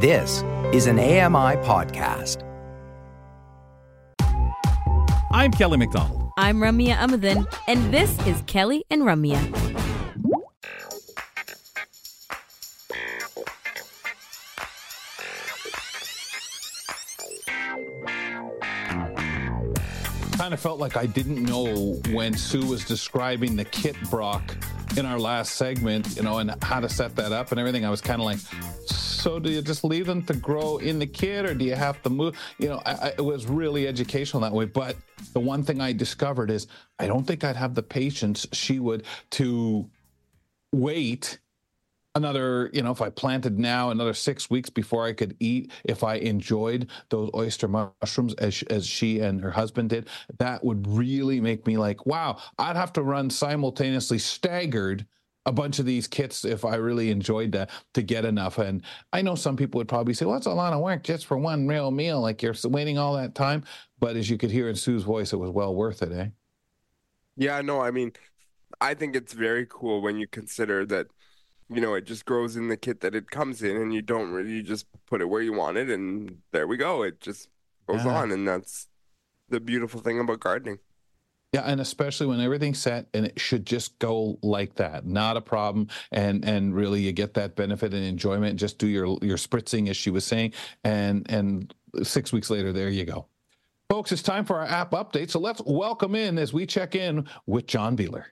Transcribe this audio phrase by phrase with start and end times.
[0.00, 2.44] This is an AMI podcast.
[5.32, 6.30] I'm Kelly McDonald.
[6.38, 9.40] I'm Ramya Amadin, and this is Kelly and Ramya.
[20.36, 24.56] Kind of felt like I didn't know when Sue was describing the kit Brock
[24.96, 27.84] in our last segment, you know, and how to set that up and everything.
[27.84, 28.38] I was kind of like,
[29.18, 32.02] so do you just leave them to grow in the kit or do you have
[32.02, 32.38] to move?
[32.58, 34.64] You know, I, I, it was really educational that way.
[34.64, 34.96] But
[35.32, 36.66] the one thing I discovered is
[36.98, 39.88] I don't think I'd have the patience she would to
[40.72, 41.38] wait
[42.14, 46.02] another, you know, if I planted now, another six weeks before I could eat, if
[46.02, 51.40] I enjoyed those oyster mushrooms as, as she and her husband did, that would really
[51.40, 55.06] make me like, wow, I'd have to run simultaneously staggered
[55.48, 58.58] a bunch of these kits if I really enjoyed that to get enough.
[58.58, 58.82] And
[59.14, 61.38] I know some people would probably say, well, that's a lot of work just for
[61.38, 62.20] one real meal.
[62.20, 63.64] Like you're waiting all that time.
[63.98, 66.26] But as you could hear in Sue's voice, it was well worth it, eh?
[67.36, 68.12] Yeah, no, I mean,
[68.80, 71.06] I think it's very cool when you consider that
[71.70, 74.30] you know, it just grows in the kit that it comes in, and you don't
[74.30, 77.02] really you just put it where you want it, and there we go.
[77.02, 77.48] It just
[77.86, 78.16] goes yeah.
[78.16, 78.88] on, and that's
[79.50, 80.78] the beautiful thing about gardening.
[81.52, 85.40] Yeah, and especially when everything's set and it should just go like that, not a
[85.40, 85.88] problem.
[86.12, 88.58] And and really, you get that benefit and enjoyment.
[88.60, 90.52] Just do your your spritzing, as she was saying,
[90.84, 93.26] and and six weeks later, there you go,
[93.88, 94.12] folks.
[94.12, 95.30] It's time for our app update.
[95.30, 98.24] So let's welcome in as we check in with John Biehler.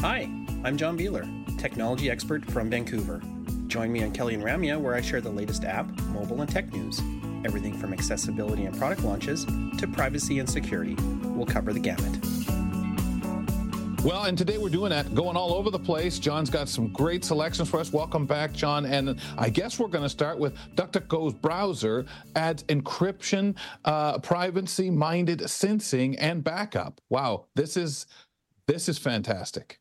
[0.00, 0.40] Hi.
[0.62, 3.22] I'm John Biehler, technology expert from Vancouver.
[3.66, 6.70] Join me on Kelly and Ramya, where I share the latest app, mobile, and tech
[6.70, 7.00] news.
[7.44, 9.46] Everything from accessibility and product launches
[9.78, 10.94] to privacy and security.
[11.22, 12.18] We'll cover the gamut.
[14.02, 16.18] Well, and today we're doing that, going all over the place.
[16.18, 17.92] John's got some great selections for us.
[17.92, 18.86] Welcome back, John.
[18.86, 26.18] And I guess we're going to start with DuckDuckGo's browser adds encryption, uh, privacy-minded sensing,
[26.18, 27.02] and backup.
[27.10, 28.06] Wow, this is
[28.66, 29.80] this is fantastic.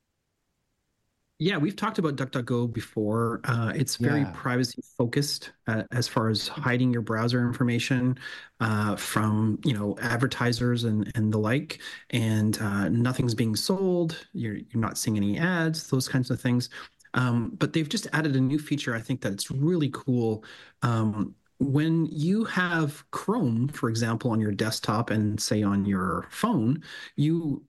[1.42, 3.40] Yeah, we've talked about DuckDuckGo before.
[3.46, 4.32] Uh, it's very yeah.
[4.36, 8.20] privacy focused uh, as far as hiding your browser information
[8.60, 11.80] uh, from you know advertisers and and the like,
[12.10, 14.26] and uh, nothing's being sold.
[14.34, 16.70] You're you're not seeing any ads, those kinds of things.
[17.14, 18.94] Um, but they've just added a new feature.
[18.94, 20.44] I think that it's really cool.
[20.82, 26.84] Um, when you have Chrome, for example, on your desktop and say on your phone,
[27.16, 27.64] you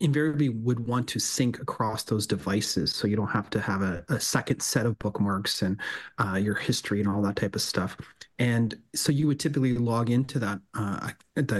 [0.00, 4.04] invariably would want to sync across those devices so you don't have to have a,
[4.08, 5.80] a second set of bookmarks and
[6.18, 7.96] uh, your history and all that type of stuff.
[8.38, 11.10] And so you would typically log into that uh,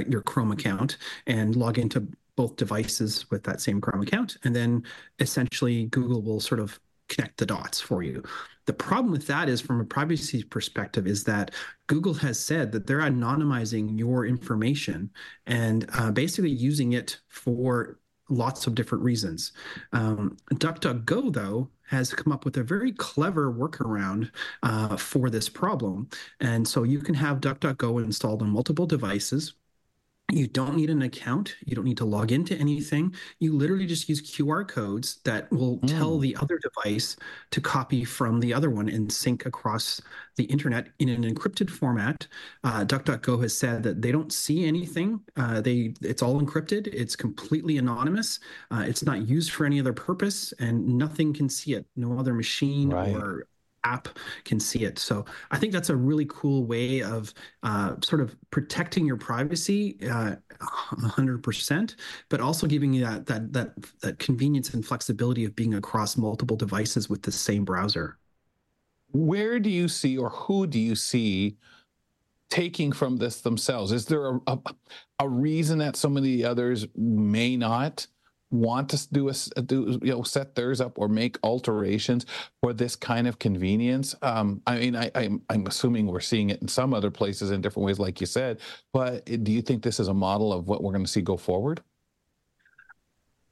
[0.07, 4.83] your chrome account and log into both devices with that same chrome account and then
[5.21, 8.23] essentially google will sort of connect the dots for you.
[8.67, 11.53] The problem with that is from a privacy perspective is that
[11.87, 15.11] google has said that they're anonymizing your information
[15.47, 17.99] and uh, basically using it for
[18.29, 19.53] lots of different reasons.
[19.93, 24.31] Um, DuckDuckGo, though, has come up with a very clever workaround
[24.63, 26.09] uh, for this problem.
[26.41, 29.55] And so you can have DuckDuckGo installed on multiple devices
[30.33, 31.55] you don't need an account.
[31.65, 33.15] You don't need to log into anything.
[33.39, 35.89] You literally just use QR codes that will mm.
[35.89, 37.17] tell the other device
[37.53, 40.01] to copy from the other one and sync across
[40.35, 42.27] the internet in an encrypted format.
[42.65, 45.21] Uh, DuckDuckGo has said that they don't see anything.
[45.37, 46.89] Uh, they it's all encrypted.
[46.89, 48.41] It's completely anonymous.
[48.73, 51.87] Uh, it's not used for any other purpose, and nothing can see it.
[51.95, 53.15] No other machine right.
[53.15, 53.47] or
[53.87, 54.09] app
[54.45, 54.99] can see it.
[54.99, 57.33] So I think that's a really cool way of
[57.63, 61.95] uh, sort of protecting your privacy uh, 100%,
[62.29, 66.57] but also giving you that, that, that, that convenience and flexibility of being across multiple
[66.57, 68.19] devices with the same browser.
[69.13, 71.57] Where do you see or who do you see
[72.51, 73.93] taking from this themselves?
[73.93, 74.59] Is there a, a,
[75.21, 78.07] a reason that some of the others may not?
[78.51, 82.27] Want to do a do you know set theirs up or make alterations
[82.63, 86.63] for this kind of convenience um, i mean I, I'm, I'm assuming we're seeing it
[86.63, 88.61] in some other places in different ways like you said
[88.93, 91.37] but do you think this is a model of what we're going to see go
[91.37, 91.83] forward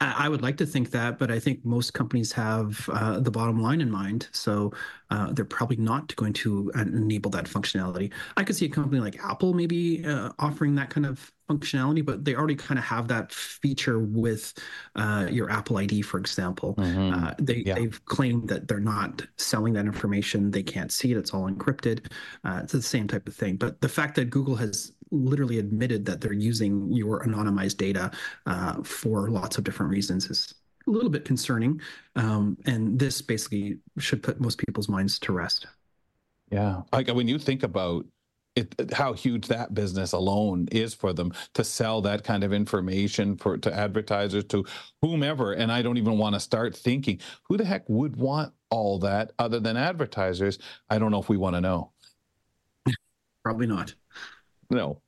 [0.01, 3.61] I would like to think that, but I think most companies have uh, the bottom
[3.61, 4.27] line in mind.
[4.33, 4.73] So
[5.09, 8.11] uh, they're probably not going to enable that functionality.
[8.35, 12.25] I could see a company like Apple maybe uh, offering that kind of functionality, but
[12.25, 14.53] they already kind of have that feature with
[14.95, 16.75] uh, your Apple ID, for example.
[16.75, 17.25] Mm-hmm.
[17.25, 17.75] Uh, they, yeah.
[17.75, 20.51] They've claimed that they're not selling that information.
[20.51, 21.17] They can't see it.
[21.17, 22.11] It's all encrypted.
[22.43, 23.57] Uh, it's the same type of thing.
[23.57, 28.11] But the fact that Google has literally admitted that they're using your anonymized data
[28.45, 30.53] uh, for lots of different reasons is
[30.87, 31.79] a little bit concerning.
[32.15, 35.67] Um, and this basically should put most people's minds to rest.
[36.51, 36.81] Yeah.
[36.91, 38.05] Like when you think about
[38.55, 43.35] it, how huge that business alone is for them to sell that kind of information
[43.37, 44.65] for to advertisers to
[45.01, 48.99] whomever and i don't even want to start thinking who the heck would want all
[48.99, 50.59] that other than advertisers?
[50.89, 51.91] I don't know if we want to know.
[53.41, 53.93] Probably not.
[54.69, 55.01] No.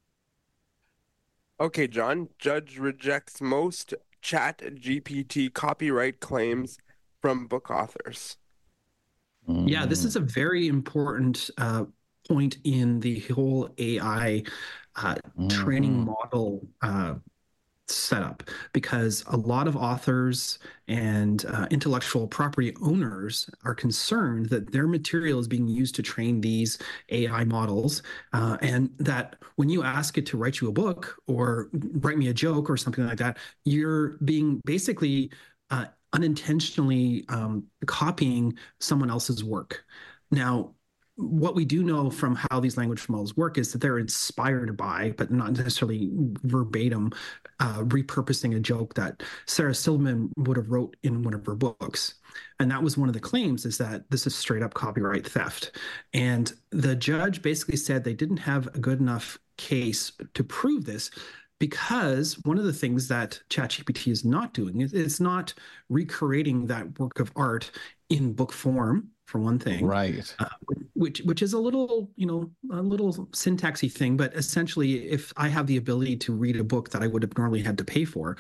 [1.60, 6.78] Okay john judge rejects most chat gpt copyright claims
[7.22, 8.38] from book authors.
[9.50, 11.86] Yeah, this is a very important uh,
[12.28, 14.44] point in the whole AI
[14.96, 15.48] uh, mm-hmm.
[15.48, 17.16] training model uh,
[17.90, 18.44] setup
[18.74, 25.40] because a lot of authors and uh, intellectual property owners are concerned that their material
[25.40, 26.78] is being used to train these
[27.10, 28.04] AI models,
[28.34, 32.28] uh, and that when you ask it to write you a book or write me
[32.28, 35.32] a joke or something like that, you're being basically
[35.70, 39.84] uh, unintentionally um, copying someone else's work.
[40.32, 40.74] Now,
[41.18, 45.14] what we do know from how these language models work is that they're inspired by,
[45.18, 46.12] but not necessarily
[46.44, 47.12] verbatim,
[47.60, 52.16] uh, repurposing a joke that Sarah Silverman would have wrote in one of her books.
[52.60, 55.72] And that was one of the claims is that this is straight up copyright theft.
[56.14, 61.10] And the judge basically said they didn't have a good enough case to prove this
[61.60, 65.56] because one of the things that ChatGPT is not doing is it's not
[65.90, 67.72] recreating that work of art
[68.10, 70.34] in book form for one thing right.
[70.40, 70.46] uh,
[70.96, 75.48] which which is a little you know a little syntaxy thing but essentially if i
[75.48, 78.06] have the ability to read a book that i would have normally had to pay
[78.06, 78.38] for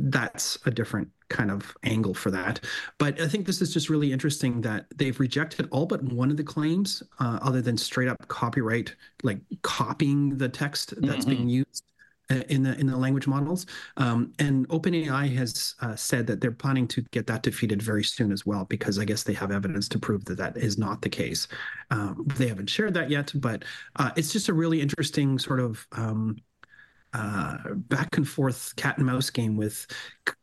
[0.00, 2.60] that's a different kind of angle for that.
[2.98, 6.36] But i think this is just really interesting that they've rejected all but one of
[6.36, 11.30] the claims uh, other than straight up copyright like copying the text that's mm-hmm.
[11.30, 11.84] being used
[12.48, 13.66] in the in the language models.
[13.96, 18.32] Um, and OpenAI has uh, said that they're planning to get that defeated very soon
[18.32, 21.08] as well, because I guess they have evidence to prove that that is not the
[21.08, 21.48] case.
[21.90, 23.64] Um, they haven't shared that yet, but
[23.96, 26.36] uh, it's just a really interesting sort of um,
[27.12, 29.86] uh, back and forth cat and mouse game with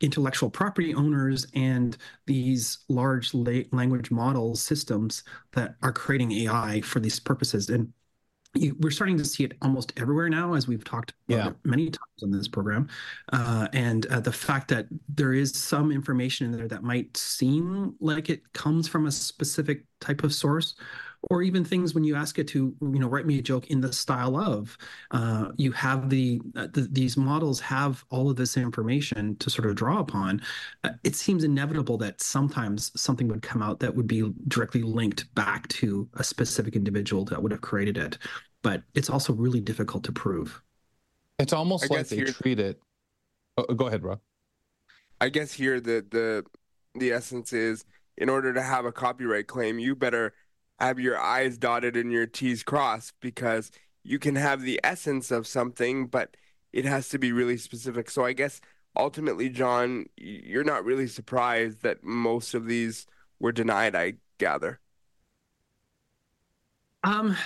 [0.00, 1.96] intellectual property owners and
[2.26, 7.70] these large la- language model systems that are creating AI for these purposes.
[7.70, 7.92] And
[8.54, 11.50] you, we're starting to see it almost everywhere now, as we've talked yeah.
[11.64, 12.88] many times on this program.
[13.32, 17.94] Uh, and uh, the fact that there is some information in there that might seem
[18.00, 20.74] like it comes from a specific type of source,
[21.30, 23.80] or even things when you ask it to you know write me a joke in
[23.80, 24.76] the style of
[25.10, 29.68] uh, you have the, uh, the, these models have all of this information to sort
[29.68, 30.40] of draw upon
[30.84, 35.32] uh, it seems inevitable that sometimes something would come out that would be directly linked
[35.34, 38.18] back to a specific individual that would have created it.
[38.62, 40.60] But it's also really difficult to prove.
[41.38, 42.80] It's almost I like they here, treat it
[43.58, 44.20] oh, go ahead rob.
[45.20, 46.44] I guess here the the
[46.94, 47.84] the essence is
[48.18, 50.34] in order to have a copyright claim you better
[50.78, 53.70] have your I's dotted and your T's crossed because
[54.02, 56.36] you can have the essence of something, but
[56.72, 58.10] it has to be really specific.
[58.10, 58.60] So I guess
[58.96, 63.06] ultimately, John, you're not really surprised that most of these
[63.40, 64.80] were denied, I gather.
[67.04, 67.36] Um,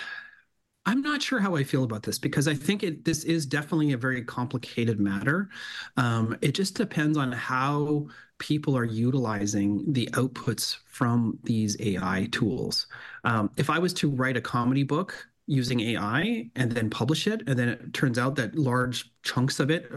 [0.85, 3.93] I'm not sure how I feel about this because I think it, this is definitely
[3.93, 5.49] a very complicated matter.
[5.97, 8.09] Um, it just depends on how
[8.43, 12.89] people are utilizing the outputs from these AI tools.
[13.23, 17.43] Um, if I was to write a comedy book using AI and then publish it,
[17.47, 19.89] and then it turns out that large chunks of it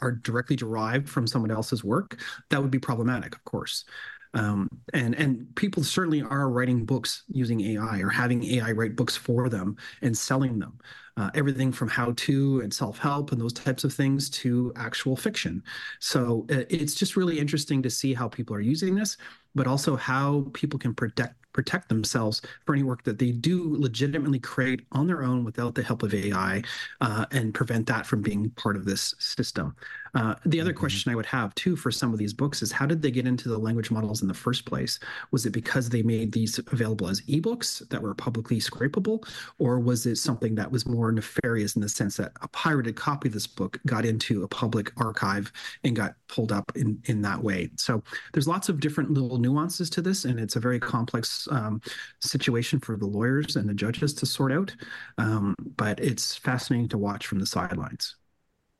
[0.00, 3.84] are directly derived from someone else's work, that would be problematic, of course.
[4.32, 9.16] Um, and and people certainly are writing books using AI or having AI write books
[9.16, 10.78] for them and selling them.
[11.16, 15.16] Uh, everything from how to and self help and those types of things to actual
[15.16, 15.62] fiction.
[15.98, 19.16] So uh, it's just really interesting to see how people are using this,
[19.54, 24.38] but also how people can protect protect themselves for any work that they do legitimately
[24.38, 26.62] create on their own without the help of AI
[27.00, 29.74] uh, and prevent that from being part of this system.
[30.14, 30.80] Uh, the other mm-hmm.
[30.80, 33.26] question I would have too for some of these books is how did they get
[33.26, 34.98] into the language models in the first place?
[35.30, 39.26] Was it because they made these available as ebooks that were publicly scrapable,
[39.58, 43.28] or was it something that was more nefarious in the sense that a pirated copy
[43.28, 45.52] of this book got into a public archive
[45.84, 47.70] and got pulled up in in that way?
[47.76, 48.02] So
[48.32, 51.80] there's lots of different little nuances to this, and it's a very complex um,
[52.20, 54.74] situation for the lawyers and the judges to sort out.
[55.18, 58.16] Um, but it's fascinating to watch from the sidelines.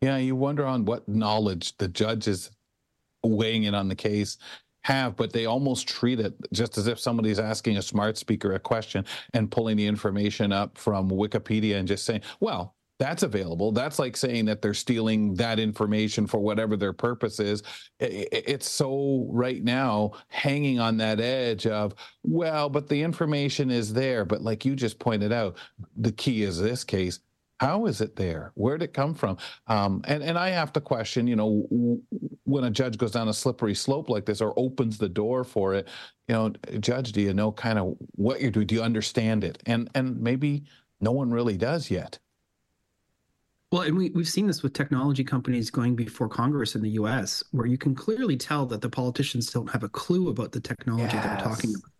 [0.00, 2.50] Yeah, you wonder on what knowledge the judges
[3.22, 4.38] weighing in on the case
[4.82, 8.58] have, but they almost treat it just as if somebody's asking a smart speaker a
[8.58, 13.72] question and pulling the information up from Wikipedia and just saying, well, that's available.
[13.72, 17.62] That's like saying that they're stealing that information for whatever their purpose is.
[17.98, 24.26] It's so right now hanging on that edge of, well, but the information is there.
[24.26, 25.56] But like you just pointed out,
[25.96, 27.20] the key is this case.
[27.58, 28.52] How is it there?
[28.54, 29.38] Where did it come from?
[29.66, 31.66] Um, and and I have to question, you know,
[32.44, 35.74] when a judge goes down a slippery slope like this or opens the door for
[35.74, 35.88] it,
[36.28, 38.66] you know, judge, do you know kind of what you're doing?
[38.66, 39.62] Do you understand it?
[39.64, 40.64] And and maybe
[41.00, 42.18] no one really does yet.
[43.72, 47.44] Well, and we, we've seen this with technology companies going before Congress in the US,
[47.52, 51.14] where you can clearly tell that the politicians don't have a clue about the technology
[51.14, 51.24] yes.
[51.24, 51.90] they're talking about.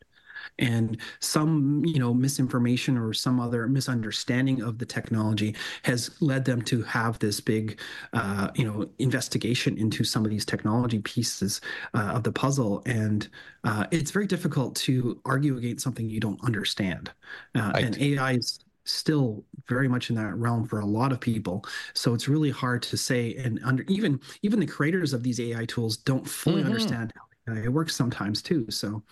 [0.58, 6.60] And some, you know, misinformation or some other misunderstanding of the technology has led them
[6.62, 7.78] to have this big,
[8.14, 11.60] uh, you know, investigation into some of these technology pieces
[11.94, 12.82] uh, of the puzzle.
[12.84, 13.28] And
[13.62, 17.10] uh, it's very difficult to argue against something you don't understand.
[17.54, 18.58] Uh, and AI is
[18.90, 22.82] still very much in that realm for a lot of people so it's really hard
[22.82, 26.66] to say and under even even the creators of these ai tools don't fully mm-hmm.
[26.66, 27.12] understand
[27.47, 29.02] how it works sometimes too so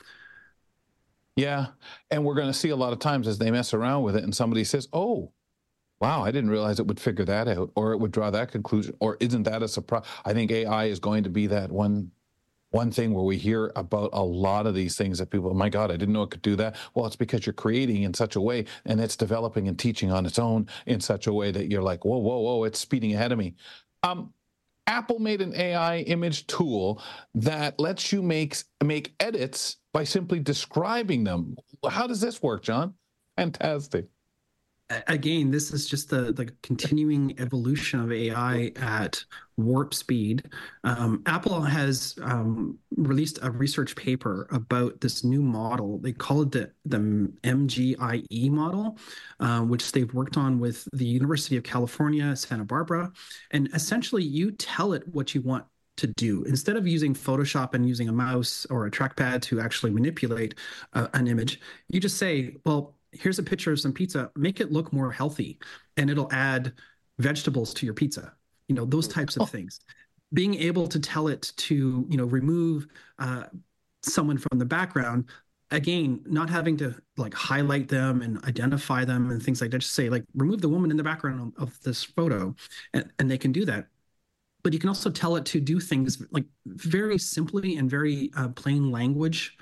[1.36, 1.66] yeah
[2.10, 4.24] and we're going to see a lot of times as they mess around with it
[4.24, 5.32] and somebody says oh
[6.00, 8.94] wow i didn't realize it would figure that out or it would draw that conclusion
[9.00, 12.10] or isn't that a surprise i think ai is going to be that one
[12.70, 15.90] one thing where we hear about a lot of these things that people, my God,
[15.90, 16.76] I didn't know it could do that.
[16.94, 20.26] Well, it's because you're creating in such a way and it's developing and teaching on
[20.26, 23.32] its own in such a way that you're like, whoa, whoa, whoa, it's speeding ahead
[23.32, 23.54] of me.
[24.02, 24.32] Um,
[24.86, 27.02] Apple made an AI image tool
[27.34, 31.56] that lets you make make edits by simply describing them.
[31.88, 32.94] How does this work, John?
[33.36, 34.06] Fantastic
[35.06, 39.22] again, this is just the the continuing evolution of AI at
[39.56, 40.48] warp speed.
[40.84, 45.98] Um, Apple has um, released a research paper about this new model.
[45.98, 48.98] They call it the the MGIE model,
[49.40, 53.12] uh, which they've worked on with the University of California, Santa Barbara,
[53.50, 55.64] and essentially you tell it what you want
[55.98, 59.90] to do instead of using photoshop and using a mouse or a trackpad to actually
[59.90, 60.54] manipulate
[60.94, 64.72] uh, an image you just say well here's a picture of some pizza make it
[64.72, 65.58] look more healthy
[65.96, 66.72] and it'll add
[67.18, 68.32] vegetables to your pizza.
[68.68, 69.46] You know those types of oh.
[69.46, 69.80] things.
[70.32, 72.86] Being able to tell it to you know remove
[73.18, 73.44] uh,
[74.02, 75.24] someone from the background
[75.70, 79.94] again not having to like highlight them and identify them and things like that just
[79.94, 82.54] say like remove the woman in the background of, this photo
[82.94, 83.86] and, and they can do that.
[84.62, 88.48] But you can also tell it to do things like very simply and very uh,
[88.48, 89.56] plain language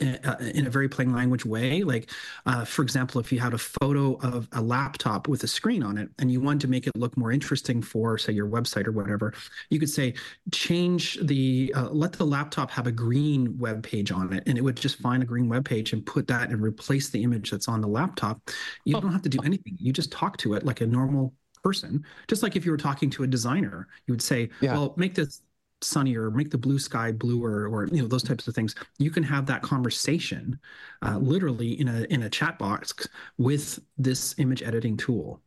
[0.00, 1.82] in a very plain language way.
[1.82, 2.10] Like,
[2.46, 5.98] uh, for example, if you had a photo of a laptop with a screen on
[5.98, 8.92] it and you wanted to make it look more interesting for, say, your website or
[8.92, 9.34] whatever,
[9.70, 10.14] you could say,
[10.52, 14.42] change the, uh, let the laptop have a green web page on it.
[14.46, 17.22] And it would just find a green web page and put that and replace the
[17.22, 18.40] image that's on the laptop.
[18.84, 19.76] You don't have to do anything.
[19.78, 23.10] You just talk to it like a normal person just like if you were talking
[23.10, 24.72] to a designer you would say yeah.
[24.72, 25.42] well make this
[25.82, 29.22] sunnier make the blue sky bluer or you know those types of things you can
[29.22, 30.58] have that conversation
[31.02, 32.94] uh, literally in a in a chat box
[33.38, 35.40] with this image editing tool.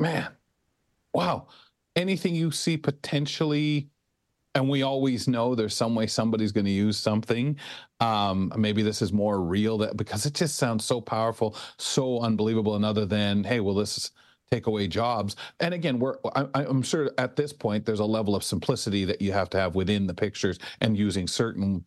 [0.00, 0.28] Man.
[1.12, 1.48] Wow.
[1.96, 3.90] Anything you see potentially
[4.54, 7.56] and we always know there's some way somebody's going to use something
[8.00, 12.76] um, maybe this is more real that because it just sounds so powerful so unbelievable
[12.76, 14.10] and other than hey well this is
[14.50, 15.36] take away jobs.
[15.60, 19.20] And again, we're I, am sure at this point there's a level of simplicity that
[19.20, 21.84] you have to have within the pictures and using certain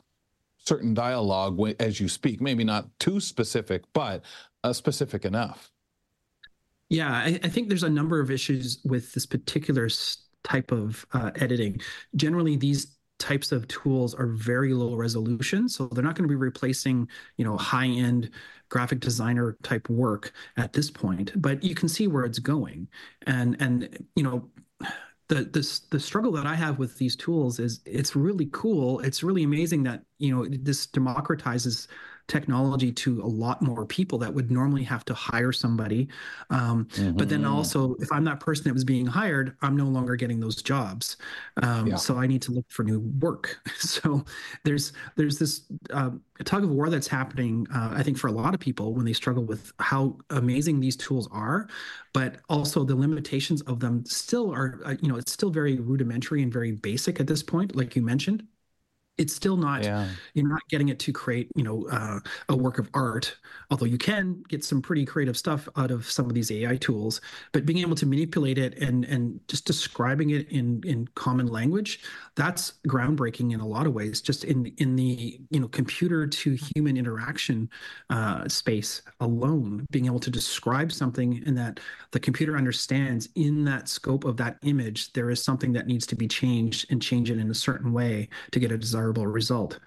[0.57, 2.41] certain dialogue as you speak.
[2.41, 4.23] Maybe not too specific, but
[4.63, 5.71] uh, specific enough.
[6.89, 9.89] Yeah, I, I, think there's a number of issues with this particular
[10.43, 11.79] type of uh, editing.
[12.15, 16.35] Generally, these types of tools are very low resolution so they're not going to be
[16.35, 18.31] replacing you know high end
[18.71, 22.87] graphic designer type work at this point but you can see where it's going
[23.27, 24.49] and and you know
[25.31, 28.99] the this the struggle that I have with these tools is it's really cool.
[28.99, 31.87] It's really amazing that you know this democratizes
[32.31, 36.07] technology to a lot more people that would normally have to hire somebody.
[36.49, 37.17] Um, mm-hmm.
[37.17, 37.53] But then mm-hmm.
[37.53, 41.17] also, if I'm that person that was being hired, I'm no longer getting those jobs.
[41.61, 41.95] Um, yeah.
[41.97, 43.59] So I need to look for new work.
[43.77, 44.23] so
[44.63, 46.11] there's there's this uh,
[46.45, 47.67] tug of war that's happening.
[47.73, 50.95] Uh, I think for a lot of people when they struggle with how amazing these
[50.95, 51.67] tools are,
[52.13, 54.79] but also the limitations of them still are.
[54.85, 58.01] Uh, you know, it's still very rudimentary and very basic at this point, like you
[58.01, 58.47] mentioned.
[59.17, 60.07] It's still not yeah.
[60.33, 63.35] you're not getting it to create you know uh, a work of art
[63.69, 67.21] although you can get some pretty creative stuff out of some of these ai tools
[67.51, 71.99] but being able to manipulate it and and just describing it in in common language
[72.35, 76.57] that's groundbreaking in a lot of ways just in in the you know computer to
[76.75, 77.69] human interaction
[78.09, 81.79] uh, space alone being able to describe something and that
[82.11, 86.15] the computer understands in that scope of that image there is something that needs to
[86.15, 89.79] be changed and change it in a certain way to get a desired desirable result.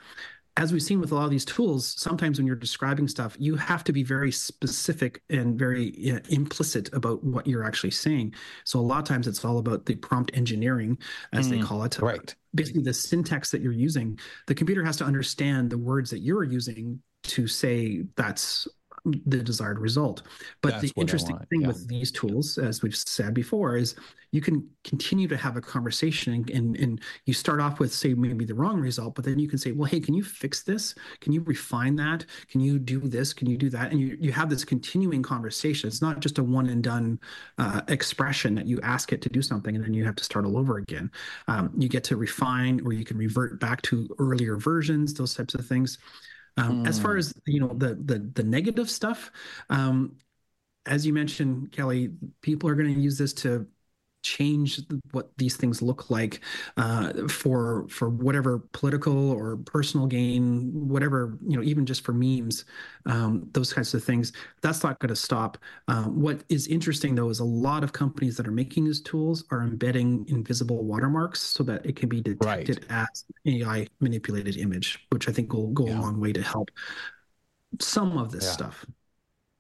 [0.57, 3.57] As we've seen with a lot of these tools, sometimes when you're describing stuff, you
[3.57, 8.35] have to be very specific and very uh, implicit about what you're actually saying.
[8.65, 10.97] So a lot of times it's all about the prompt engineering,
[11.33, 11.99] as mm, they call it.
[11.99, 12.33] Right.
[12.55, 14.17] Basically, the syntax that you're using,
[14.47, 18.69] the computer has to understand the words that you're using to say that's
[19.05, 20.23] the desired result.
[20.63, 21.69] But That's the interesting thing yeah.
[21.69, 23.97] with these tools, as we've said before, is
[24.33, 28.45] you can continue to have a conversation and, and you start off with, say, maybe
[28.45, 30.95] the wrong result, but then you can say, well, hey, can you fix this?
[31.21, 32.25] Can you refine that?
[32.49, 33.33] Can you do this?
[33.33, 33.93] Can you do that?
[33.93, 35.87] And you, you have this continuing conversation.
[35.87, 37.21] It's not just a one and done
[37.59, 40.47] uh, expression that you ask it to do something and then you have to start
[40.47, 41.11] all over again.
[41.47, 45.55] Um, you get to refine or you can revert back to earlier versions, those types
[45.55, 45.99] of things.
[46.57, 46.89] Um, mm.
[46.89, 47.19] As far hmm.
[47.19, 49.31] as you know, the the the negative stuff,
[49.71, 50.17] um,
[50.87, 53.67] as you mentioned, Kelly, people are going to use this to
[54.25, 54.81] change
[55.13, 56.41] what these things look like
[56.77, 62.65] uh, for for whatever political or personal gain, whatever you know, even just for memes,
[63.07, 64.33] um, those kinds of things.
[64.63, 65.59] That's not going to stop.
[65.87, 69.45] Um, what is interesting though is a lot of companies that are making these tools
[69.51, 73.09] are embedding invisible watermarks so that it can be detected right.
[73.13, 76.01] as AI manipulated image, which I think will go yeah.
[76.01, 76.71] a long way to help
[77.81, 78.51] some of this yeah.
[78.51, 78.87] stuff.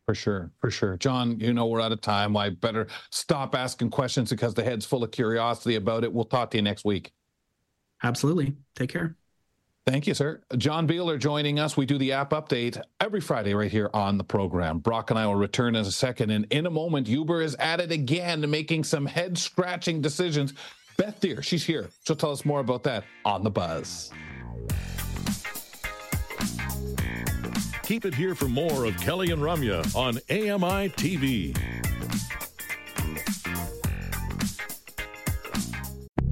[0.07, 0.97] For sure, for sure.
[0.99, 2.37] John, you know we're out of time.
[2.37, 6.13] I better stop asking questions because the head's full of curiosity about it.
[6.13, 7.11] We'll talk to you next week.
[8.03, 8.55] Absolutely.
[8.77, 9.17] Take care.
[9.87, 10.43] Thank you, sir.
[10.57, 11.77] John Biehler joining us.
[11.77, 14.79] We do the app update every Friday right here on the program.
[14.79, 16.31] Brock and I will return in a second.
[16.31, 20.55] And in a moment, Uber is at it again, making some head scratching decisions.
[20.97, 21.91] Beth Deer, she's here.
[22.07, 24.11] She'll tell us more about that on the buzz.
[27.85, 31.55] Keep it here for more of Kelly and Ramya on AMI TV.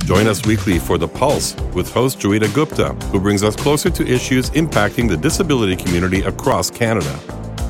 [0.05, 4.07] Join us weekly for The Pulse with host Joeita Gupta, who brings us closer to
[4.07, 7.19] issues impacting the disability community across Canada.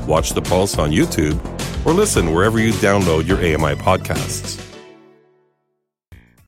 [0.06, 1.36] Watch The Pulse on YouTube
[1.84, 4.61] or listen wherever you download your AMI podcasts.